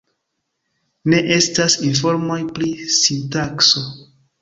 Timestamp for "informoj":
1.91-2.41